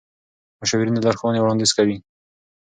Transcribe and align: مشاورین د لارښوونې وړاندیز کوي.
مشاورین 0.61 0.93
د 0.95 0.99
لارښوونې 1.05 1.39
وړاندیز 1.41 1.71
کوي. 1.77 1.97